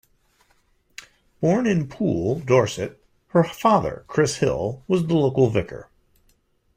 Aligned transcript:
Born 1.41 1.67
in 1.67 1.87
Poole, 1.87 2.39
Dorset, 2.39 2.99
her 3.27 3.43
father, 3.43 4.03
Chris 4.07 4.37
Hill, 4.37 4.81
was 4.87 5.05
the 5.05 5.13
local 5.13 5.51
vicar. 5.51 5.89